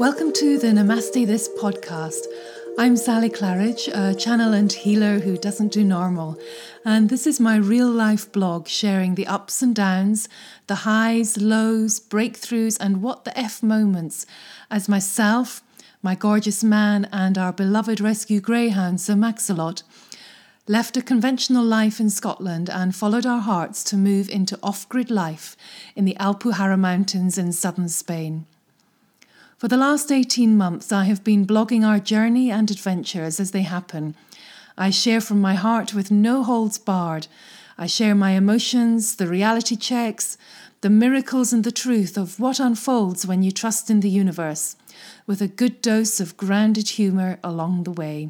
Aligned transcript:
Welcome 0.00 0.32
to 0.32 0.58
the 0.58 0.72
Namaste 0.72 1.24
This 1.24 1.48
podcast. 1.48 2.26
I'm 2.76 2.96
Sally 2.96 3.30
Claridge, 3.30 3.88
a 3.94 4.12
channel 4.12 4.52
and 4.52 4.72
healer 4.72 5.20
who 5.20 5.36
doesn't 5.36 5.70
do 5.70 5.84
normal, 5.84 6.36
and 6.84 7.08
this 7.08 7.28
is 7.28 7.38
my 7.38 7.54
real 7.58 7.88
life 7.88 8.32
blog 8.32 8.66
sharing 8.66 9.14
the 9.14 9.28
ups 9.28 9.62
and 9.62 9.72
downs, 9.72 10.28
the 10.66 10.74
highs, 10.82 11.40
lows, 11.40 12.00
breakthroughs, 12.00 12.76
and 12.80 13.02
what 13.02 13.24
the 13.24 13.38
F 13.38 13.62
moments 13.62 14.26
as 14.68 14.88
myself, 14.88 15.62
my 16.02 16.16
gorgeous 16.16 16.64
man, 16.64 17.08
and 17.12 17.38
our 17.38 17.52
beloved 17.52 18.00
rescue 18.00 18.40
greyhound, 18.40 19.00
Sir 19.00 19.14
Maxalot, 19.14 19.84
left 20.66 20.96
a 20.96 21.02
conventional 21.02 21.64
life 21.64 22.00
in 22.00 22.10
Scotland 22.10 22.68
and 22.68 22.96
followed 22.96 23.26
our 23.26 23.40
hearts 23.40 23.84
to 23.84 23.96
move 23.96 24.28
into 24.28 24.58
off 24.60 24.88
grid 24.88 25.08
life 25.08 25.56
in 25.94 26.04
the 26.04 26.16
Alpujarra 26.18 26.76
Mountains 26.78 27.38
in 27.38 27.52
southern 27.52 27.88
Spain. 27.88 28.46
For 29.64 29.68
the 29.68 29.78
last 29.78 30.12
18 30.12 30.58
months, 30.58 30.92
I 30.92 31.04
have 31.04 31.24
been 31.24 31.46
blogging 31.46 31.86
our 31.86 31.98
journey 31.98 32.50
and 32.50 32.70
adventures 32.70 33.40
as 33.40 33.52
they 33.52 33.62
happen. 33.62 34.14
I 34.76 34.90
share 34.90 35.22
from 35.22 35.40
my 35.40 35.54
heart 35.54 35.94
with 35.94 36.10
no 36.10 36.42
holds 36.42 36.76
barred. 36.76 37.28
I 37.78 37.86
share 37.86 38.14
my 38.14 38.32
emotions, 38.32 39.16
the 39.16 39.26
reality 39.26 39.74
checks, 39.74 40.36
the 40.82 40.90
miracles 40.90 41.50
and 41.50 41.64
the 41.64 41.72
truth 41.72 42.18
of 42.18 42.38
what 42.38 42.60
unfolds 42.60 43.24
when 43.24 43.42
you 43.42 43.50
trust 43.50 43.88
in 43.88 44.00
the 44.00 44.10
universe, 44.10 44.76
with 45.26 45.40
a 45.40 45.48
good 45.48 45.80
dose 45.80 46.20
of 46.20 46.36
grounded 46.36 46.90
humour 47.00 47.38
along 47.42 47.84
the 47.84 47.92
way. 47.92 48.28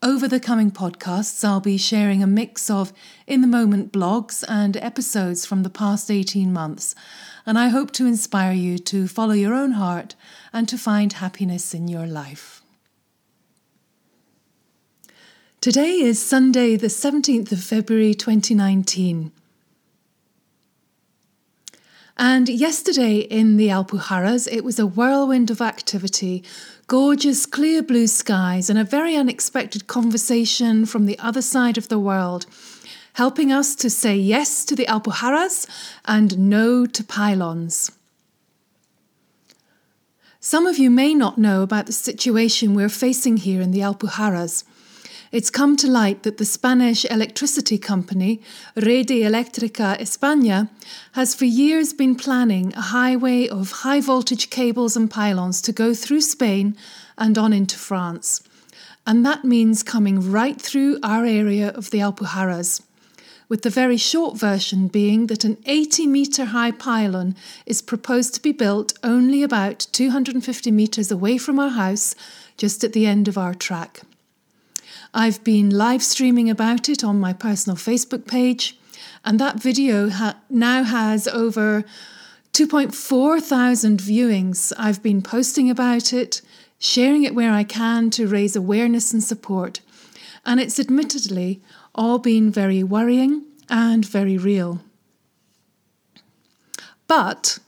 Over 0.00 0.28
the 0.28 0.38
coming 0.38 0.70
podcasts, 0.70 1.44
I'll 1.44 1.60
be 1.60 1.76
sharing 1.76 2.22
a 2.22 2.26
mix 2.28 2.70
of 2.70 2.92
in 3.26 3.40
the 3.40 3.48
moment 3.48 3.92
blogs 3.92 4.44
and 4.46 4.76
episodes 4.76 5.44
from 5.44 5.64
the 5.64 5.70
past 5.70 6.08
18 6.08 6.52
months, 6.52 6.94
and 7.44 7.58
I 7.58 7.66
hope 7.66 7.90
to 7.92 8.06
inspire 8.06 8.52
you 8.52 8.78
to 8.78 9.08
follow 9.08 9.32
your 9.32 9.54
own 9.54 9.72
heart 9.72 10.14
and 10.52 10.68
to 10.68 10.78
find 10.78 11.14
happiness 11.14 11.74
in 11.74 11.88
your 11.88 12.06
life. 12.06 12.62
Today 15.60 15.94
is 15.94 16.24
Sunday, 16.24 16.76
the 16.76 16.86
17th 16.86 17.50
of 17.50 17.60
February 17.60 18.14
2019. 18.14 19.32
And 22.18 22.48
yesterday 22.48 23.18
in 23.18 23.58
the 23.58 23.68
Alpujarras, 23.68 24.48
it 24.50 24.64
was 24.64 24.80
a 24.80 24.86
whirlwind 24.86 25.52
of 25.52 25.60
activity, 25.60 26.42
gorgeous 26.88 27.46
clear 27.46 27.80
blue 27.80 28.08
skies, 28.08 28.68
and 28.68 28.76
a 28.76 28.82
very 28.82 29.14
unexpected 29.14 29.86
conversation 29.86 30.84
from 30.84 31.06
the 31.06 31.16
other 31.20 31.40
side 31.40 31.78
of 31.78 31.88
the 31.88 31.98
world, 31.98 32.46
helping 33.12 33.52
us 33.52 33.76
to 33.76 33.88
say 33.88 34.16
yes 34.16 34.64
to 34.64 34.74
the 34.74 34.86
Alpujarras 34.86 35.68
and 36.06 36.36
no 36.50 36.86
to 36.86 37.04
pylons. 37.04 37.92
Some 40.40 40.66
of 40.66 40.76
you 40.76 40.90
may 40.90 41.14
not 41.14 41.38
know 41.38 41.62
about 41.62 41.86
the 41.86 41.92
situation 41.92 42.74
we're 42.74 42.88
facing 42.88 43.36
here 43.36 43.60
in 43.60 43.70
the 43.70 43.80
Alpujarras 43.80 44.64
it's 45.30 45.50
come 45.50 45.76
to 45.76 45.86
light 45.86 46.22
that 46.22 46.38
the 46.38 46.44
Spanish 46.44 47.04
electricity 47.04 47.78
company, 47.78 48.40
Red 48.76 49.08
Eléctrica 49.08 49.98
España, 49.98 50.70
has 51.12 51.34
for 51.34 51.44
years 51.44 51.92
been 51.92 52.14
planning 52.14 52.72
a 52.74 52.80
highway 52.80 53.46
of 53.46 53.82
high 53.82 54.00
voltage 54.00 54.48
cables 54.48 54.96
and 54.96 55.10
pylons 55.10 55.60
to 55.62 55.72
go 55.72 55.92
through 55.92 56.22
Spain 56.22 56.76
and 57.18 57.36
on 57.36 57.52
into 57.52 57.76
France. 57.76 58.42
And 59.06 59.24
that 59.26 59.44
means 59.44 59.82
coming 59.82 60.30
right 60.30 60.60
through 60.60 60.98
our 61.02 61.24
area 61.24 61.70
of 61.70 61.90
the 61.90 61.98
Alpujarras. 61.98 62.82
With 63.48 63.62
the 63.62 63.70
very 63.70 63.96
short 63.96 64.36
version 64.36 64.88
being 64.88 65.26
that 65.28 65.44
an 65.44 65.56
80 65.64 66.06
metre 66.06 66.44
high 66.46 66.70
pylon 66.70 67.34
is 67.64 67.80
proposed 67.80 68.34
to 68.34 68.42
be 68.42 68.52
built 68.52 68.92
only 69.02 69.42
about 69.42 69.86
250 69.92 70.70
metres 70.70 71.10
away 71.10 71.38
from 71.38 71.58
our 71.58 71.70
house, 71.70 72.14
just 72.58 72.84
at 72.84 72.92
the 72.92 73.06
end 73.06 73.26
of 73.26 73.38
our 73.38 73.54
track. 73.54 74.02
I've 75.14 75.42
been 75.42 75.70
live 75.70 76.02
streaming 76.02 76.50
about 76.50 76.88
it 76.88 77.02
on 77.02 77.18
my 77.18 77.32
personal 77.32 77.76
Facebook 77.76 78.26
page, 78.26 78.78
and 79.24 79.38
that 79.38 79.60
video 79.60 80.10
ha- 80.10 80.36
now 80.50 80.82
has 80.82 81.26
over 81.28 81.84
2.4 82.52 83.40
thousand 83.40 84.00
viewings. 84.00 84.72
I've 84.76 85.02
been 85.02 85.22
posting 85.22 85.70
about 85.70 86.12
it, 86.12 86.42
sharing 86.78 87.24
it 87.24 87.34
where 87.34 87.52
I 87.52 87.64
can 87.64 88.10
to 88.10 88.26
raise 88.26 88.54
awareness 88.54 89.12
and 89.12 89.22
support, 89.22 89.80
and 90.44 90.60
it's 90.60 90.78
admittedly 90.78 91.62
all 91.94 92.18
been 92.18 92.50
very 92.50 92.82
worrying 92.82 93.44
and 93.70 94.04
very 94.04 94.36
real. 94.36 94.80
But 97.06 97.58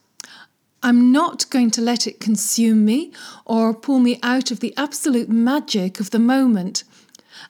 I'm 0.83 1.11
not 1.11 1.49
going 1.51 1.71
to 1.73 1.81
let 1.81 2.07
it 2.07 2.21
consume 2.21 2.85
me 2.85 3.13
or 3.47 3.73
pull 3.75 3.99
me 3.99 4.19
out 4.23 4.51
of 4.51 4.61
the 4.61 4.75
absolute 4.77 5.29
magic 5.29 6.01
of 6.01 6.11
the 6.11 6.19
moment 6.19 6.85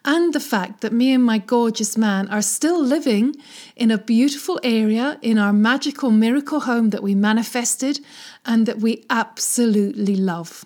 and 0.05 0.33
the 0.33 0.41
fact 0.41 0.81
that 0.81 0.93
me 0.93 1.13
and 1.13 1.25
my 1.25 1.39
gorgeous 1.39 1.97
man 1.97 2.29
are 2.29 2.43
still 2.43 2.83
living 2.83 3.37
in 3.77 3.91
a 3.91 3.99
beautiful 3.99 4.61
area 4.63 5.19
in 5.23 5.39
our 5.39 5.53
magical 5.53 6.11
miracle 6.11 6.61
home 6.61 6.91
that 6.91 7.03
we 7.03 7.15
manifested 7.15 8.01
and 8.45 8.67
that 8.67 8.79
we 8.79 9.05
absolutely 9.11 10.17
love. 10.17 10.65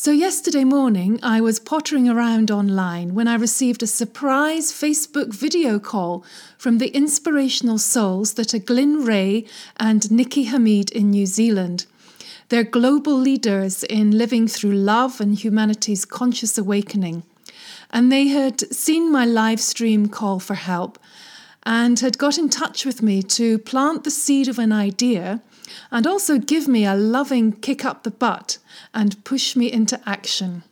So, 0.00 0.12
yesterday 0.12 0.62
morning, 0.62 1.18
I 1.24 1.40
was 1.40 1.58
pottering 1.58 2.08
around 2.08 2.52
online 2.52 3.16
when 3.16 3.26
I 3.26 3.34
received 3.34 3.82
a 3.82 3.88
surprise 3.88 4.70
Facebook 4.70 5.34
video 5.34 5.80
call 5.80 6.24
from 6.56 6.78
the 6.78 6.90
inspirational 6.90 7.78
souls 7.78 8.34
that 8.34 8.54
are 8.54 8.60
Glyn 8.60 9.04
Ray 9.04 9.44
and 9.76 10.08
Nikki 10.08 10.44
Hamid 10.44 10.92
in 10.92 11.10
New 11.10 11.26
Zealand. 11.26 11.86
They're 12.48 12.64
global 12.64 13.14
leaders 13.14 13.84
in 13.84 14.16
living 14.16 14.48
through 14.48 14.72
love 14.72 15.20
and 15.20 15.34
humanity's 15.34 16.04
conscious 16.04 16.56
awakening 16.56 17.22
and 17.90 18.12
they 18.12 18.28
had 18.28 18.60
seen 18.72 19.10
my 19.10 19.24
live 19.24 19.60
stream 19.60 20.08
call 20.08 20.40
for 20.40 20.54
help 20.54 20.98
and 21.64 21.98
had 22.00 22.18
got 22.18 22.38
in 22.38 22.48
touch 22.48 22.84
with 22.84 23.02
me 23.02 23.22
to 23.22 23.58
plant 23.58 24.04
the 24.04 24.10
seed 24.10 24.48
of 24.48 24.58
an 24.58 24.72
idea 24.72 25.42
and 25.90 26.06
also 26.06 26.38
give 26.38 26.66
me 26.68 26.84
a 26.84 26.94
loving 26.94 27.52
kick 27.52 27.84
up 27.84 28.02
the 28.02 28.10
butt 28.10 28.58
and 28.94 29.22
push 29.24 29.54
me 29.54 29.70
into 29.70 30.00
action. 30.06 30.62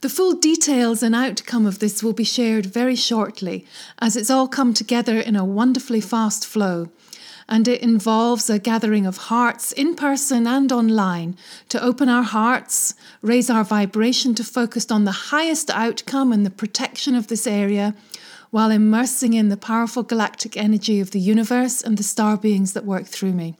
The 0.00 0.08
full 0.08 0.32
details 0.32 1.02
and 1.02 1.14
outcome 1.14 1.66
of 1.66 1.78
this 1.78 2.02
will 2.02 2.12
be 2.12 2.24
shared 2.24 2.66
very 2.66 2.96
shortly, 2.96 3.64
as 4.00 4.16
it's 4.16 4.30
all 4.30 4.48
come 4.48 4.74
together 4.74 5.20
in 5.20 5.36
a 5.36 5.44
wonderfully 5.44 6.00
fast 6.00 6.44
flow 6.44 6.90
and 7.48 7.66
it 7.68 7.80
involves 7.80 8.48
a 8.48 8.58
gathering 8.58 9.06
of 9.06 9.16
hearts 9.16 9.72
in 9.72 9.94
person 9.94 10.46
and 10.46 10.70
online 10.70 11.36
to 11.68 11.82
open 11.82 12.08
our 12.08 12.22
hearts, 12.22 12.94
raise 13.20 13.50
our 13.50 13.64
vibration 13.64 14.34
to 14.34 14.44
focus 14.44 14.90
on 14.90 15.04
the 15.04 15.30
highest 15.32 15.70
outcome 15.70 16.32
and 16.32 16.46
the 16.46 16.50
protection 16.50 17.14
of 17.14 17.28
this 17.28 17.46
area, 17.46 17.94
while 18.50 18.70
immersing 18.70 19.32
in 19.32 19.48
the 19.48 19.56
powerful 19.56 20.02
galactic 20.02 20.56
energy 20.56 21.00
of 21.00 21.10
the 21.10 21.20
universe 21.20 21.82
and 21.82 21.96
the 21.96 22.02
star 22.02 22.36
beings 22.36 22.74
that 22.74 22.84
work 22.84 23.06
through 23.06 23.32
me. 23.32 23.56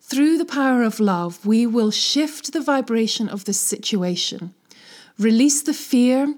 Through 0.00 0.38
the 0.38 0.44
power 0.44 0.82
of 0.82 1.00
love, 1.00 1.44
we 1.44 1.66
will 1.66 1.90
shift 1.90 2.52
the 2.52 2.62
vibration 2.62 3.28
of 3.28 3.44
this 3.44 3.60
situation, 3.60 4.54
release 5.18 5.60
the 5.60 5.74
fear, 5.74 6.34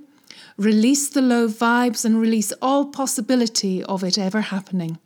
release 0.56 1.08
the 1.08 1.22
low 1.22 1.46
vibes, 1.46 2.04
and 2.04 2.20
release 2.20 2.52
all 2.60 2.86
possibility 2.86 3.84
of 3.84 4.02
it 4.02 4.18
ever 4.18 4.40
happening 4.40 4.98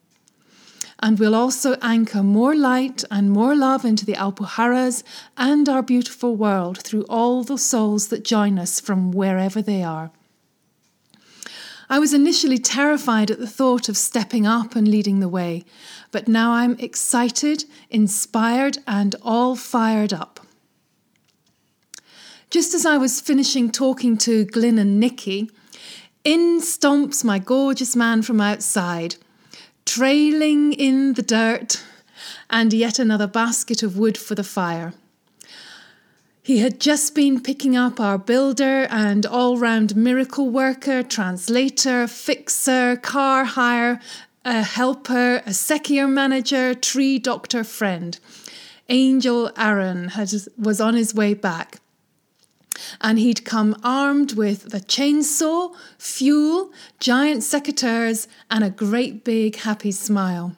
and 1.04 1.18
we'll 1.18 1.34
also 1.34 1.76
anchor 1.82 2.22
more 2.22 2.56
light 2.56 3.04
and 3.10 3.30
more 3.30 3.54
love 3.54 3.84
into 3.84 4.06
the 4.06 4.14
Alpujarras 4.14 5.02
and 5.36 5.68
our 5.68 5.82
beautiful 5.82 6.34
world 6.34 6.78
through 6.78 7.04
all 7.10 7.44
the 7.44 7.58
souls 7.58 8.08
that 8.08 8.24
join 8.24 8.58
us 8.58 8.80
from 8.80 9.12
wherever 9.12 9.60
they 9.60 9.82
are. 9.82 10.10
I 11.90 11.98
was 11.98 12.14
initially 12.14 12.56
terrified 12.56 13.30
at 13.30 13.38
the 13.38 13.46
thought 13.46 13.90
of 13.90 13.98
stepping 13.98 14.46
up 14.46 14.74
and 14.74 14.88
leading 14.88 15.20
the 15.20 15.28
way, 15.28 15.66
but 16.10 16.26
now 16.26 16.52
I'm 16.52 16.74
excited, 16.78 17.66
inspired, 17.90 18.78
and 18.86 19.14
all 19.20 19.56
fired 19.56 20.14
up. 20.14 20.40
Just 22.48 22.72
as 22.72 22.86
I 22.86 22.96
was 22.96 23.20
finishing 23.20 23.70
talking 23.70 24.16
to 24.18 24.46
Glyn 24.46 24.78
and 24.78 24.98
Nikki, 24.98 25.50
in 26.24 26.62
stomps 26.62 27.22
my 27.22 27.38
gorgeous 27.38 27.94
man 27.94 28.22
from 28.22 28.40
outside 28.40 29.16
trailing 29.84 30.72
in 30.72 31.14
the 31.14 31.22
dirt, 31.22 31.82
and 32.50 32.72
yet 32.72 32.98
another 32.98 33.26
basket 33.26 33.82
of 33.82 33.96
wood 33.96 34.16
for 34.16 34.34
the 34.34 34.44
fire. 34.44 34.92
He 36.42 36.58
had 36.58 36.78
just 36.78 37.14
been 37.14 37.40
picking 37.40 37.74
up 37.74 37.98
our 37.98 38.18
builder 38.18 38.86
and 38.90 39.24
all 39.24 39.56
round 39.56 39.96
miracle 39.96 40.50
worker, 40.50 41.02
translator, 41.02 42.06
fixer, 42.06 42.96
car 42.96 43.44
hire, 43.44 43.98
a 44.44 44.62
helper, 44.62 45.42
acequia 45.46 46.06
manager, 46.10 46.74
tree 46.74 47.18
doctor 47.18 47.64
friend. 47.64 48.18
Angel 48.90 49.50
Aaron 49.56 50.08
had, 50.08 50.30
was 50.58 50.82
on 50.82 50.94
his 50.94 51.14
way 51.14 51.32
back 51.32 51.80
and 53.00 53.18
he'd 53.18 53.44
come 53.44 53.76
armed 53.82 54.34
with 54.34 54.72
a 54.74 54.80
chainsaw, 54.80 55.74
fuel, 55.98 56.72
giant 57.00 57.42
secateurs, 57.42 58.26
and 58.50 58.64
a 58.64 58.70
great 58.70 59.24
big 59.24 59.56
happy 59.56 59.92
smile. 59.92 60.56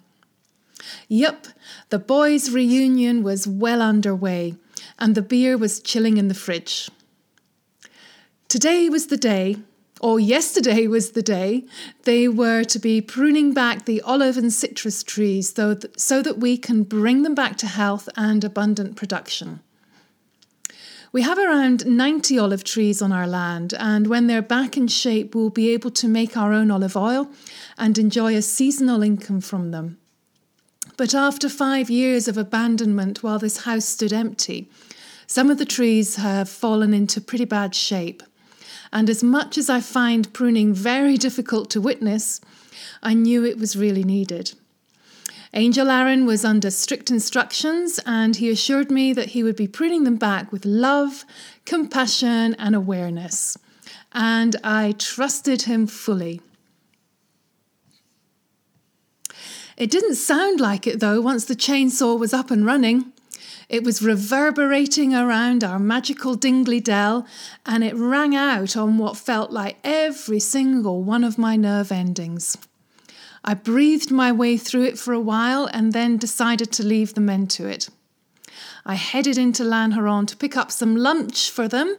Yup, 1.09 1.47
the 1.91 1.99
boys' 1.99 2.51
reunion 2.51 3.23
was 3.23 3.47
well 3.47 3.83
underway, 3.83 4.55
and 4.99 5.15
the 5.15 5.23
beer 5.23 5.57
was 5.57 5.81
chilling 5.81 6.17
in 6.17 6.29
the 6.29 6.35
fridge. 6.35 6.91
Today 8.49 8.89
was 8.89 9.09
the 9.09 9.17
day, 9.17 9.57
or 10.01 10.21
yesterday 10.21 10.87
was 10.87 11.13
the 11.13 11.23
day, 11.23 11.65
they 12.05 12.29
were 12.29 12.63
to 12.65 12.79
be 12.79 13.01
pruning 13.01 13.53
back 13.53 13.85
the 13.85 14.01
olive 14.03 14.37
and 14.37 14.53
citrus 14.53 15.03
trees 15.03 15.53
so 15.55 15.75
that, 15.75 15.99
so 15.99 16.23
that 16.23 16.39
we 16.39 16.57
can 16.57 16.83
bring 16.83 17.23
them 17.23 17.35
back 17.35 17.57
to 17.57 17.67
health 17.67 18.09
and 18.17 18.45
abundant 18.45 18.95
production. 18.97 19.61
We 21.17 21.23
have 21.23 21.39
around 21.39 21.87
90 21.87 22.39
olive 22.39 22.63
trees 22.63 23.01
on 23.01 23.11
our 23.11 23.27
land, 23.27 23.73
and 23.79 24.07
when 24.07 24.27
they're 24.27 24.43
back 24.43 24.77
in 24.77 24.87
shape, 24.87 25.35
we'll 25.35 25.49
be 25.49 25.71
able 25.71 25.91
to 25.93 26.07
make 26.07 26.37
our 26.37 26.53
own 26.53 26.71
olive 26.71 26.95
oil 26.95 27.31
and 27.79 27.97
enjoy 27.97 28.37
a 28.37 28.43
seasonal 28.43 29.03
income 29.03 29.41
from 29.41 29.71
them. 29.71 29.97
But 30.99 31.15
after 31.15 31.49
five 31.49 31.89
years 31.89 32.29
of 32.29 32.37
abandonment 32.37 33.23
while 33.23 33.39
this 33.39 33.65
house 33.65 33.87
stood 33.87 34.13
empty, 34.13 34.69
some 35.27 35.51
of 35.51 35.57
the 35.57 35.65
trees 35.65 36.17
have 36.17 36.51
fallen 36.51 36.93
into 36.93 37.23
pretty 37.23 37.47
bad 37.47 37.75
shape. 37.75 38.23
And 38.93 39.09
as 39.09 39.23
much 39.25 39.57
as 39.57 39.71
I 39.71 39.81
find 39.81 40.31
pruning 40.35 40.75
very 40.75 41.17
difficult 41.27 41.71
to 41.71 41.81
witness, 41.81 42.43
I 43.03 43.15
knew 43.15 43.43
it 43.43 43.57
was 43.57 43.75
really 43.75 44.05
needed. 44.05 44.53
Angel 45.55 45.91
Aaron 45.91 46.27
was 46.27 46.45
under 46.45 46.71
strict 46.71 47.11
instructions, 47.11 48.01
and 48.05 48.37
he 48.37 48.51
assured 48.51 48.91
me 48.91 49.13
that 49.13 49.31
he 49.31 49.43
would 49.43 49.57
be 49.57 49.69
pruning 49.69 50.05
them 50.05 50.17
back 50.17 50.53
with 50.53 50.65
love, 50.65 51.25
compassion, 51.65 52.55
and 52.59 52.75
awareness. 52.75 53.57
And 54.13 54.57
I 54.65 54.93
trusted 54.99 55.63
him 55.63 55.87
fully. 55.87 56.41
It 59.77 59.91
didn't 59.91 60.15
sound 60.15 60.59
like 60.59 60.87
it 60.87 61.01
though 61.01 61.21
once 61.21 61.45
the 61.45 61.55
chainsaw 61.55 62.19
was 62.19 62.33
up 62.33 62.51
and 62.51 62.65
running. 62.65 63.13
It 63.69 63.85
was 63.85 64.01
reverberating 64.01 65.15
around 65.15 65.65
our 65.65 65.79
magical 65.79 66.35
Dingley 66.35 66.81
Dell, 66.81 67.27
and 67.67 67.83
it 67.83 67.95
rang 67.95 68.35
out 68.35 68.77
on 68.77 68.97
what 68.97 69.17
felt 69.17 69.51
like 69.51 69.79
every 69.85 70.39
single 70.39 71.03
one 71.03 71.25
of 71.25 71.37
my 71.37 71.57
nerve 71.57 71.91
endings. 71.91 72.57
I 73.45 73.55
breathed 73.55 74.11
my 74.11 74.33
way 74.33 74.57
through 74.57 74.85
it 74.85 74.99
for 74.99 75.13
a 75.13 75.21
while 75.21 75.67
and 75.73 75.93
then 75.93 76.17
decided 76.17 76.73
to 76.73 76.83
leave 76.83 77.15
the 77.15 77.21
men 77.21 77.47
to 77.49 77.67
it. 77.67 77.89
I 78.85 78.95
headed 78.95 79.39
into 79.39 79.63
Lanjarón 79.63 80.27
to 80.29 80.37
pick 80.37 80.57
up 80.57 80.71
some 80.71 80.97
lunch 80.97 81.51
for 81.51 81.69
them 81.69 81.97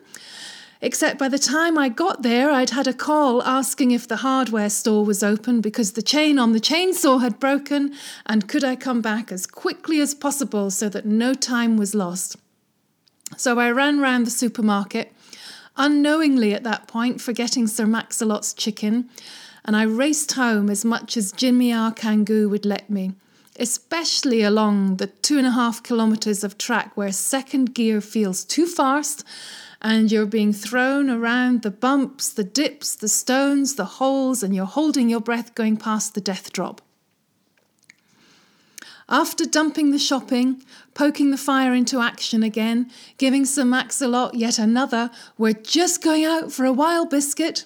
Except 0.79 1.17
by 1.17 1.27
the 1.27 1.39
time 1.39 1.77
I 1.77 1.89
got 1.89 2.21
there, 2.21 2.51
I'd 2.51 2.69
had 2.69 2.87
a 2.87 2.93
call 2.93 3.41
asking 3.43 3.91
if 3.91 4.07
the 4.07 4.17
hardware 4.17 4.69
store 4.69 5.03
was 5.03 5.23
open 5.23 5.59
because 5.59 5.93
the 5.93 6.03
chain 6.03 6.37
on 6.37 6.51
the 6.51 6.59
chainsaw 6.59 7.19
had 7.19 7.39
broken 7.39 7.95
and 8.27 8.47
could 8.47 8.63
I 8.63 8.75
come 8.75 9.01
back 9.01 9.31
as 9.31 9.47
quickly 9.47 9.99
as 9.99 10.13
possible 10.13 10.69
so 10.69 10.87
that 10.89 11.05
no 11.05 11.33
time 11.33 11.77
was 11.77 11.95
lost. 11.95 12.37
So 13.37 13.59
I 13.59 13.71
ran 13.71 13.99
round 13.99 14.27
the 14.27 14.31
supermarket, 14.31 15.11
unknowingly 15.75 16.53
at 16.53 16.63
that 16.63 16.87
point 16.87 17.21
forgetting 17.21 17.65
Sir 17.65 17.85
Maxalot's 17.85 18.53
chicken, 18.53 19.09
and 19.67 19.75
I 19.75 19.83
raced 19.83 20.31
home 20.31 20.69
as 20.69 20.85
much 20.85 21.17
as 21.17 21.33
Jimmy 21.33 21.73
our 21.73 21.91
Kangoo 21.91 22.49
would 22.49 22.65
let 22.65 22.89
me, 22.89 23.11
especially 23.59 24.41
along 24.41 24.95
the 24.95 25.07
two 25.07 25.37
and 25.37 25.45
a 25.45 25.51
half 25.51 25.83
kilometres 25.83 26.45
of 26.45 26.57
track 26.57 26.95
where 26.95 27.11
second 27.11 27.75
gear 27.75 27.99
feels 27.99 28.45
too 28.45 28.65
fast 28.65 29.25
and 29.81 30.09
you're 30.09 30.25
being 30.25 30.53
thrown 30.53 31.09
around 31.09 31.61
the 31.61 31.69
bumps, 31.69 32.29
the 32.29 32.45
dips, 32.45 32.95
the 32.95 33.09
stones, 33.09 33.75
the 33.75 33.85
holes, 33.85 34.41
and 34.41 34.55
you're 34.55 34.65
holding 34.65 35.09
your 35.09 35.19
breath 35.19 35.53
going 35.53 35.75
past 35.75 36.15
the 36.15 36.21
death 36.21 36.51
drop. 36.53 36.81
After 39.09 39.45
dumping 39.45 39.91
the 39.91 39.99
shopping, 39.99 40.63
poking 40.93 41.31
the 41.31 41.37
fire 41.37 41.73
into 41.73 42.01
action 42.01 42.41
again, 42.41 42.89
giving 43.17 43.45
Sir 43.45 43.63
Maxalot 43.63 44.31
yet 44.33 44.57
another, 44.57 45.11
we're 45.37 45.53
just 45.53 46.01
going 46.01 46.25
out 46.25 46.51
for 46.51 46.65
a 46.65 46.73
wild 46.73 47.09
biscuit, 47.09 47.65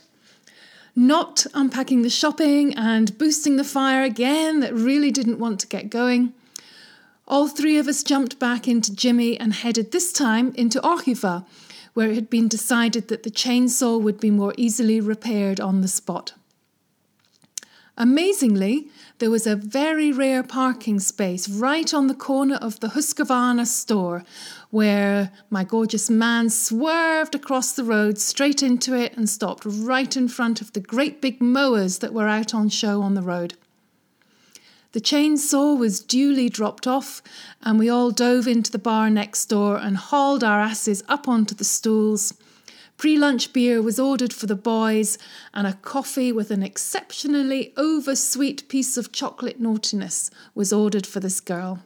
not 0.95 1.45
unpacking 1.53 2.01
the 2.01 2.09
shopping 2.09 2.73
and 2.75 3.17
boosting 3.17 3.55
the 3.55 3.63
fire 3.63 4.03
again 4.03 4.59
that 4.59 4.73
really 4.73 5.11
didn't 5.11 5.39
want 5.39 5.59
to 5.59 5.67
get 5.67 5.89
going. 5.89 6.33
All 7.27 7.47
three 7.47 7.77
of 7.77 7.87
us 7.87 8.03
jumped 8.03 8.39
back 8.39 8.67
into 8.67 8.93
Jimmy 8.93 9.39
and 9.39 9.53
headed 9.53 9.91
this 9.91 10.11
time 10.11 10.53
into 10.55 10.81
Órgiva, 10.81 11.45
where 11.93 12.09
it 12.09 12.15
had 12.15 12.29
been 12.29 12.47
decided 12.47 13.07
that 13.07 13.23
the 13.23 13.31
chainsaw 13.31 14.01
would 14.01 14.19
be 14.19 14.31
more 14.31 14.53
easily 14.57 14.99
repaired 14.99 15.59
on 15.59 15.81
the 15.81 15.87
spot. 15.87 16.33
Amazingly, 17.97 18.89
there 19.21 19.29
was 19.29 19.45
a 19.45 19.55
very 19.55 20.11
rare 20.11 20.41
parking 20.41 20.99
space 20.99 21.47
right 21.47 21.93
on 21.93 22.07
the 22.07 22.15
corner 22.15 22.55
of 22.55 22.79
the 22.79 22.87
Husqvarna 22.87 23.67
store 23.67 24.23
where 24.71 25.31
my 25.51 25.63
gorgeous 25.63 26.09
man 26.09 26.49
swerved 26.49 27.35
across 27.35 27.71
the 27.71 27.83
road 27.83 28.17
straight 28.17 28.63
into 28.63 28.95
it 28.95 29.15
and 29.15 29.29
stopped 29.29 29.61
right 29.63 30.17
in 30.17 30.27
front 30.27 30.59
of 30.59 30.73
the 30.73 30.79
great 30.79 31.21
big 31.21 31.39
mowers 31.39 31.99
that 31.99 32.15
were 32.15 32.27
out 32.27 32.55
on 32.55 32.67
show 32.67 33.03
on 33.03 33.13
the 33.13 33.21
road. 33.21 33.53
The 34.93 34.99
chainsaw 34.99 35.77
was 35.77 35.99
duly 35.99 36.49
dropped 36.49 36.87
off, 36.87 37.21
and 37.61 37.77
we 37.77 37.89
all 37.89 38.09
dove 38.09 38.47
into 38.47 38.71
the 38.71 38.79
bar 38.79 39.11
next 39.11 39.45
door 39.45 39.77
and 39.77 39.97
hauled 39.97 40.43
our 40.43 40.59
asses 40.59 41.03
up 41.07 41.27
onto 41.27 41.53
the 41.53 41.63
stools. 41.63 42.33
Pre 43.01 43.17
lunch 43.17 43.51
beer 43.51 43.81
was 43.81 43.99
ordered 43.99 44.31
for 44.31 44.45
the 44.45 44.55
boys, 44.55 45.17
and 45.55 45.65
a 45.65 45.73
coffee 45.73 46.31
with 46.31 46.51
an 46.51 46.61
exceptionally 46.61 47.73
over-sweet 47.75 48.69
piece 48.69 48.95
of 48.95 49.11
chocolate 49.11 49.59
naughtiness 49.59 50.29
was 50.53 50.71
ordered 50.71 51.07
for 51.07 51.19
this 51.19 51.39
girl. 51.39 51.79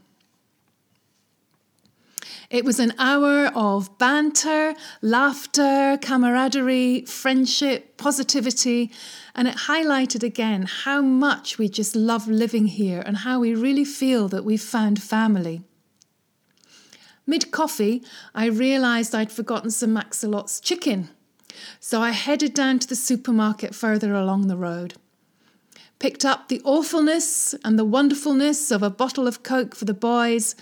It 2.49 2.65
was 2.65 2.81
an 2.81 2.91
hour 2.99 3.45
of 3.55 3.97
banter, 3.97 4.75
laughter, 5.01 5.97
camaraderie, 6.01 7.05
friendship, 7.05 7.95
positivity, 7.95 8.91
and 9.33 9.47
it 9.47 9.55
highlighted 9.69 10.21
again 10.21 10.63
how 10.63 11.01
much 11.01 11.57
we 11.57 11.69
just 11.69 11.95
love 11.95 12.27
living 12.27 12.67
here 12.67 13.01
and 13.05 13.19
how 13.19 13.39
we 13.39 13.55
really 13.55 13.85
feel 13.85 14.27
that 14.27 14.43
we've 14.43 14.61
found 14.61 15.01
family. 15.01 15.63
Mid 17.27 17.51
coffee, 17.51 18.03
I 18.33 18.45
realised 18.45 19.15
I'd 19.15 19.31
forgotten 19.31 19.71
Sir 19.71 19.87
Maxalot's 19.87 20.59
chicken, 20.59 21.09
so 21.79 22.01
I 22.01 22.11
headed 22.11 22.53
down 22.53 22.79
to 22.79 22.87
the 22.87 22.95
supermarket 22.95 23.73
further 23.73 24.13
along 24.13 24.47
the 24.47 24.57
road 24.57 24.95
picked 25.99 26.25
up 26.25 26.49
the 26.49 26.61
awfulness 26.63 27.55
and 27.63 27.79
the 27.79 27.85
wonderfulness 27.85 28.71
of 28.71 28.83
a 28.83 28.89
bottle 28.89 29.27
of 29.27 29.43
Coke 29.43 29.75
for 29.75 29.85
the 29.85 29.93
boys, 29.93 30.55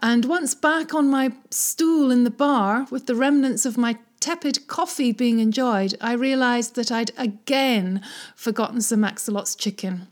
and 0.00 0.24
once 0.24 0.54
back 0.54 0.94
on 0.94 1.10
my 1.10 1.32
stool 1.50 2.10
in 2.10 2.24
the 2.24 2.30
bar 2.30 2.86
with 2.90 3.06
the 3.06 3.14
remnants 3.14 3.66
of 3.66 3.76
my 3.76 3.98
tepid 4.20 4.66
coffee 4.66 5.12
being 5.12 5.38
enjoyed, 5.38 5.94
I 6.00 6.12
realised 6.12 6.74
that 6.74 6.90
I'd 6.90 7.12
again 7.16 8.02
forgotten 8.34 8.80
Sir 8.80 8.96
Maxalot's 8.96 9.54
chicken. 9.54 10.08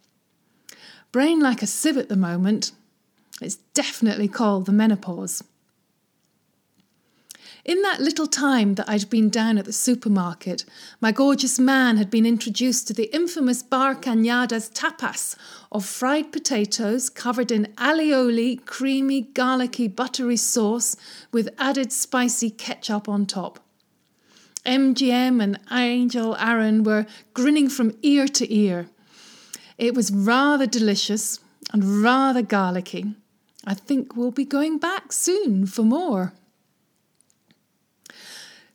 Brain 1.11 1.41
like 1.41 1.63
a 1.63 1.67
sieve 1.67 1.97
at 1.97 2.09
the 2.09 2.17
moment. 2.17 2.73
It's 3.41 3.57
definitely 3.75 4.29
called 4.29 4.67
the 4.67 4.73
menopause. 4.73 5.43
In 7.67 7.83
that 7.83 8.01
little 8.01 8.29
time 8.29 8.77
that 8.77 8.89
I'd 8.89 9.11
been 9.11 9.29
down 9.29 9.59
at 9.59 9.65
the 9.65 9.73
supermarket, 9.73 10.65
my 11.01 11.11
gorgeous 11.11 11.59
man 11.59 11.97
had 11.97 12.11
been 12.11 12.25
introduced 12.25 12.87
to 12.87 12.95
the 12.95 13.13
infamous 13.13 13.61
Bar 13.61 13.97
Cañadas 13.97 14.73
tapas 14.73 15.35
of 15.73 15.85
fried 15.85 16.31
potatoes 16.31 17.11
covered 17.11 17.51
in 17.51 17.75
alioli, 17.77 18.65
creamy, 18.65 19.23
garlicky, 19.23 19.89
buttery 19.89 20.37
sauce 20.37 20.95
with 21.33 21.53
added 21.59 21.91
spicy 21.91 22.51
ketchup 22.51 23.09
on 23.09 23.27
top. 23.27 23.59
MGM 24.65 25.43
and 25.43 25.59
Angel 25.73 26.37
Aaron 26.37 26.85
were 26.85 27.05
grinning 27.35 27.69
from 27.69 27.99
ear 28.03 28.29
to 28.29 28.55
ear. 28.55 28.87
It 29.77 29.93
was 29.93 30.13
rather 30.13 30.69
delicious 30.69 31.41
and 31.73 32.01
rather 32.01 32.43
garlicky. 32.43 33.17
I 33.65 33.75
think 33.75 34.15
we'll 34.15 34.31
be 34.31 34.45
going 34.45 34.79
back 34.79 35.13
soon 35.13 35.67
for 35.67 35.83
more. 35.83 36.33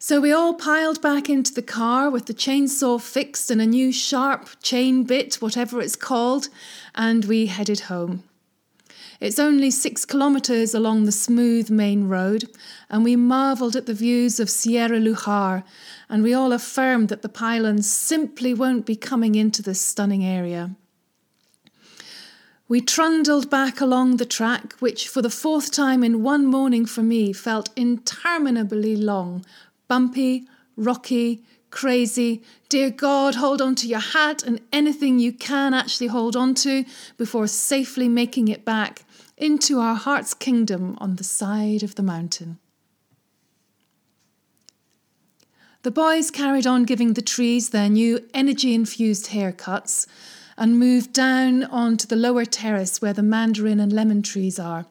So 0.03 0.19
we 0.19 0.31
all 0.31 0.55
piled 0.55 0.99
back 0.99 1.29
into 1.29 1.53
the 1.53 1.61
car 1.61 2.09
with 2.09 2.25
the 2.25 2.33
chainsaw 2.33 2.99
fixed 2.99 3.51
and 3.51 3.61
a 3.61 3.67
new 3.67 3.91
sharp 3.91 4.49
chain 4.63 5.03
bit, 5.03 5.35
whatever 5.35 5.79
it's 5.79 5.95
called, 5.95 6.49
and 6.95 7.23
we 7.25 7.45
headed 7.45 7.81
home. 7.81 8.23
It's 9.19 9.37
only 9.37 9.69
six 9.69 10.03
kilometres 10.03 10.73
along 10.73 11.03
the 11.05 11.11
smooth 11.11 11.69
main 11.69 12.07
road, 12.07 12.49
and 12.89 13.03
we 13.03 13.15
marvelled 13.15 13.75
at 13.75 13.85
the 13.85 13.93
views 13.93 14.39
of 14.39 14.49
Sierra 14.49 14.97
Lujar, 14.99 15.63
and 16.09 16.23
we 16.23 16.33
all 16.33 16.51
affirmed 16.51 17.09
that 17.09 17.21
the 17.21 17.29
pylons 17.29 17.87
simply 17.87 18.55
won't 18.55 18.87
be 18.87 18.95
coming 18.95 19.35
into 19.35 19.61
this 19.61 19.79
stunning 19.79 20.25
area. 20.25 20.71
We 22.67 22.81
trundled 22.81 23.51
back 23.51 23.79
along 23.79 24.17
the 24.17 24.25
track, 24.25 24.73
which 24.79 25.07
for 25.07 25.21
the 25.21 25.29
fourth 25.29 25.71
time 25.71 26.03
in 26.03 26.23
one 26.23 26.47
morning 26.47 26.87
for 26.87 27.03
me 27.03 27.33
felt 27.33 27.69
interminably 27.75 28.95
long, 28.95 29.45
bumpy, 29.91 30.47
rocky, 30.77 31.43
crazy. 31.69 32.41
Dear 32.69 32.91
God, 32.91 33.35
hold 33.35 33.61
on 33.61 33.75
to 33.75 33.89
your 33.89 33.99
hat 33.99 34.41
and 34.41 34.61
anything 34.71 35.19
you 35.19 35.33
can 35.33 35.73
actually 35.73 36.07
hold 36.07 36.33
on 36.33 36.53
to 36.63 36.85
before 37.17 37.45
safely 37.45 38.07
making 38.07 38.47
it 38.47 38.63
back 38.63 39.03
into 39.35 39.81
our 39.81 39.95
heart's 39.95 40.33
kingdom 40.33 40.97
on 41.01 41.17
the 41.17 41.25
side 41.25 41.83
of 41.83 41.95
the 41.95 42.03
mountain. 42.03 42.57
The 45.83 45.91
boys 45.91 46.31
carried 46.31 46.65
on 46.65 46.85
giving 46.85 47.15
the 47.15 47.21
trees 47.21 47.71
their 47.71 47.89
new 47.89 48.25
energy 48.33 48.73
infused 48.73 49.31
haircuts 49.31 50.07
and 50.57 50.79
moved 50.79 51.11
down 51.11 51.65
onto 51.65 52.07
the 52.07 52.15
lower 52.15 52.45
terrace 52.45 53.01
where 53.01 53.11
the 53.11 53.23
mandarin 53.23 53.81
and 53.81 53.91
lemon 53.91 54.21
trees 54.21 54.57
are. 54.57 54.85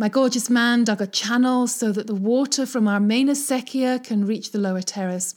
My 0.00 0.08
gorgeous 0.08 0.48
man 0.48 0.84
dug 0.84 1.02
a 1.02 1.06
channel 1.06 1.66
so 1.66 1.92
that 1.92 2.06
the 2.06 2.14
water 2.14 2.64
from 2.64 2.88
our 2.88 3.00
main 3.00 3.28
acequia 3.28 4.02
can 4.02 4.24
reach 4.24 4.50
the 4.50 4.58
lower 4.58 4.80
terrace, 4.80 5.34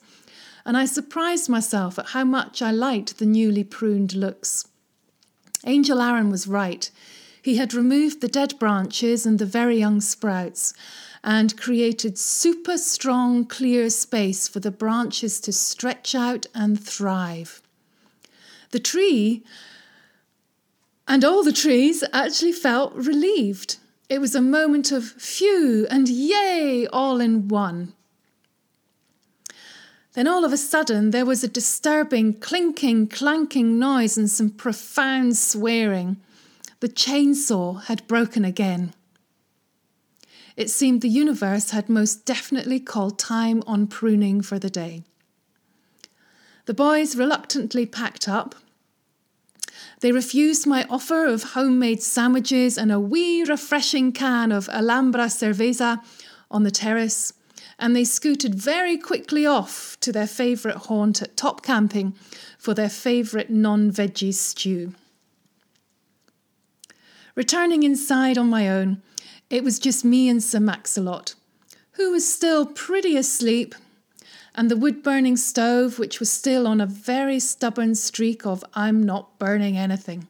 and 0.64 0.78
I 0.78 0.86
surprised 0.86 1.50
myself 1.50 2.00
at 2.00 2.12
how 2.12 2.24
much 2.24 2.62
I 2.62 2.72
liked 2.72 3.18
the 3.20 3.26
newly 3.26 3.66
pruned 3.66 4.14
looks. 4.14 4.66
Angel 5.66 6.00
Aaron 6.00 6.30
was 6.30 6.48
right. 6.48 6.90
He 7.42 7.58
had 7.58 7.74
removed 7.74 8.22
the 8.22 8.30
dead 8.30 8.58
branches 8.58 9.26
and 9.26 9.38
the 9.38 9.46
very 9.46 9.80
young 9.80 10.00
sprouts 10.00 10.74
and 11.26 11.58
created 11.58 12.18
super 12.18 12.78
strong, 12.78 13.44
clear 13.44 13.90
space 13.90 14.48
for 14.48 14.62
the 14.62 14.72
branches 14.72 15.42
to 15.42 15.52
stretch 15.52 16.16
out 16.16 16.46
and 16.56 16.82
thrive. 16.82 17.62
The 18.72 18.80
tree 18.80 19.44
and 21.06 21.26
all 21.26 21.44
the 21.44 21.52
trees 21.52 22.02
actually 22.14 22.54
felt 22.54 22.94
relieved. 22.94 23.80
It 24.14 24.22
was 24.22 24.36
a 24.36 24.42
moment 24.42 24.92
of 24.92 25.04
phew 25.04 25.88
and 25.90 26.08
yay 26.08 26.86
all 26.86 27.20
in 27.20 27.48
one. 27.48 27.94
Then 30.14 30.28
all 30.28 30.46
of 30.46 30.54
a 30.54 30.58
sudden 30.58 31.10
there 31.10 31.26
was 31.26 31.44
a 31.44 31.48
disturbing 31.48 32.36
clinking, 32.36 33.08
clanking 33.08 33.80
noise 33.80 34.16
and 34.16 34.30
some 34.30 34.52
profound 34.52 35.36
swearing. 35.36 36.18
The 36.80 36.90
chainsaw 36.90 37.86
had 37.86 38.08
broken 38.08 38.46
again. 38.46 38.94
It 40.56 40.70
seemed 40.70 41.02
the 41.02 41.10
universe 41.10 41.72
had 41.72 41.90
most 41.90 42.24
definitely 42.24 42.80
called 42.80 43.18
time 43.18 43.64
on 43.66 43.88
pruning 43.88 44.44
for 44.44 44.60
the 44.60 44.70
day. 44.70 45.06
The 46.66 46.76
boys 46.76 47.16
reluctantly 47.16 47.88
packed 47.88 48.30
up. 48.30 48.54
They 50.02 50.12
refused 50.12 50.68
my 50.68 50.86
offer 50.90 51.26
of 51.26 51.44
homemade 51.54 52.02
sandwiches 52.02 52.78
and 52.78 52.92
a 52.92 53.00
wee 53.00 53.44
refreshing 53.44 54.12
can 54.12 54.52
of 54.52 54.70
Alhambra 54.70 55.26
cerveza 55.26 56.04
on 56.52 56.64
the 56.64 56.72
terrace 56.72 57.34
and 57.80 57.96
they 57.96 58.04
scooted 58.04 58.56
very 58.56 58.98
quickly 58.98 59.46
off 59.46 59.98
to 60.00 60.12
their 60.12 60.28
favourite 60.28 60.78
haunt 60.78 61.22
at 61.22 61.36
Top 61.36 61.64
Camping 61.64 62.16
for 62.58 62.74
their 62.74 62.90
favourite 62.90 63.50
non 63.50 63.92
veggie 63.92 64.34
stew. 64.34 64.94
Returning 67.36 67.84
inside 67.84 68.38
on 68.38 68.50
my 68.50 68.70
own, 68.70 69.02
it 69.50 69.64
was 69.64 69.80
just 69.80 70.06
me 70.06 70.30
and 70.30 70.44
Sir 70.44 70.60
Maxalot, 70.60 71.36
who 71.94 72.12
was 72.12 72.32
still 72.32 72.66
pretty 72.66 73.18
asleep, 73.18 73.76
and 74.56 74.70
the 74.70 74.78
wood 74.78 75.02
burning 75.02 75.38
stove, 75.38 75.98
which 75.98 76.20
was 76.20 76.32
still 76.32 76.68
on 76.68 76.80
a 76.80 76.86
very 76.86 77.40
stubborn 77.40 77.96
streak 77.96 78.46
of 78.46 78.64
I'm 78.74 79.02
not 79.02 79.40
burning 79.40 79.78
anything. 79.78 80.28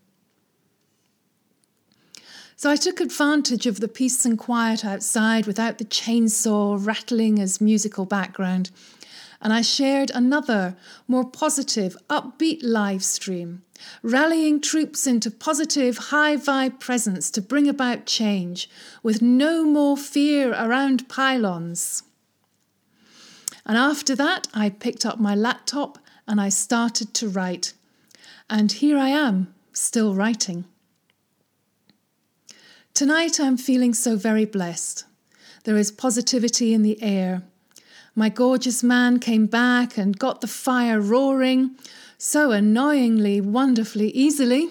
So 2.56 2.70
I 2.70 2.77
took 2.77 3.01
advantage 3.01 3.65
of 3.65 3.82
the 3.82 3.89
peace 3.89 4.25
and 4.25 4.39
quiet 4.39 4.86
outside 4.86 5.46
without 5.48 5.80
the 5.80 5.86
chainsaw 5.86 6.77
rattling 6.80 7.39
as 7.39 7.60
musical 7.60 8.06
background. 8.06 8.72
And 9.42 9.51
I 9.51 9.62
shared 9.62 10.12
another, 10.12 10.77
more 11.06 11.30
positive, 11.30 11.98
upbeat 12.10 12.60
live 12.63 13.03
stream, 13.03 13.63
rallying 14.01 14.62
troops 14.62 15.06
into 15.06 15.30
positive, 15.30 15.98
high 15.98 16.38
vibe 16.38 16.80
presence 16.80 17.30
to 17.32 17.42
bring 17.42 17.68
about 17.68 18.06
change 18.06 18.70
with 19.01 19.22
no 19.22 19.65
more 19.65 19.98
fear 19.98 20.53
around 20.53 21.10
pylons. 21.10 22.03
And 23.65 23.77
after 23.77 24.15
that, 24.15 24.48
I 24.53 24.70
picked 24.70 25.05
up 25.05 25.20
my 25.20 25.36
laptop 25.36 25.98
and 26.27 26.39
I 26.39 26.50
started 26.50 27.13
to 27.15 27.29
write. 27.29 27.74
And 28.50 28.72
here 28.72 28.98
I 28.98 29.10
am, 29.10 29.53
still 29.72 30.13
writing. 30.13 30.65
Tonight 32.93 33.39
I'm 33.39 33.58
feeling 33.58 33.93
so 33.93 34.15
very 34.15 34.46
blessed. 34.46 35.05
There 35.63 35.77
is 35.77 35.91
positivity 35.91 36.74
in 36.74 36.84
the 36.84 37.01
air. 37.01 37.43
My 38.15 38.29
gorgeous 38.29 38.84
man 38.84 39.20
came 39.20 39.48
back 39.48 39.98
and 39.98 40.20
got 40.20 40.41
the 40.41 40.48
fire 40.48 41.00
roaring 41.00 41.72
so 42.17 42.51
annoyingly, 42.51 43.41
wonderfully 43.41 44.10
easily. 44.10 44.70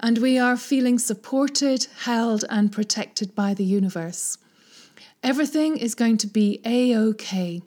And 0.00 0.18
we 0.18 0.38
are 0.38 0.56
feeling 0.56 0.98
supported, 0.98 1.86
held, 2.04 2.44
and 2.48 2.72
protected 2.72 3.34
by 3.34 3.54
the 3.54 3.64
universe. 3.64 4.38
Everything 5.22 5.76
is 5.76 5.94
going 5.94 6.16
to 6.18 6.26
be 6.26 6.60
A 6.64 6.94
OK. 6.94 7.62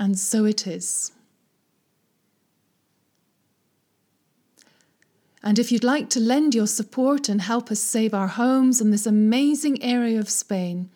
And 0.00 0.18
so 0.18 0.46
it 0.46 0.66
is. 0.66 1.12
And 5.42 5.58
if 5.58 5.70
you'd 5.70 5.84
like 5.84 6.08
to 6.10 6.20
lend 6.20 6.54
your 6.54 6.66
support 6.66 7.28
and 7.28 7.42
help 7.42 7.70
us 7.70 7.80
save 7.80 8.14
our 8.14 8.28
homes 8.28 8.80
in 8.80 8.90
this 8.90 9.04
amazing 9.04 9.82
area 9.82 10.18
of 10.18 10.30
Spain, 10.30 10.88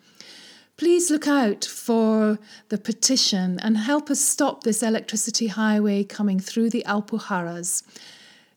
please 0.75 1.11
look 1.11 1.27
out 1.27 1.63
for 1.65 2.39
the 2.69 2.79
petition 2.79 3.59
and 3.59 3.77
help 3.77 4.09
us 4.09 4.21
stop 4.21 4.63
this 4.63 4.81
electricity 4.81 5.47
highway 5.47 6.03
coming 6.03 6.39
through 6.39 6.71
the 6.71 6.83
Alpujarras. 6.87 7.83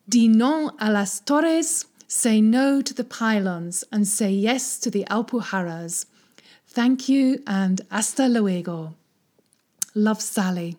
Di 0.09 0.29
non 0.29 0.73
a 0.79 0.91
las 0.91 1.21
torres, 1.21 1.85
say 2.07 2.41
no 2.41 2.81
to 2.81 2.95
the 2.95 3.05
pylons, 3.05 3.85
and 3.93 4.09
say 4.09 4.31
yes 4.31 4.79
to 4.79 4.91
the 4.91 5.05
Alpujarras. 5.11 6.07
Thank 6.67 7.07
you 7.07 7.43
and 7.47 7.83
hasta 7.91 8.29
luego. 8.29 8.98
Love 9.99 10.23
Sally. 10.23 10.79